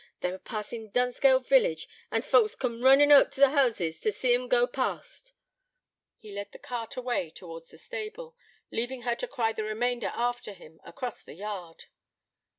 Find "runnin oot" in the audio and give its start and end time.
2.81-3.37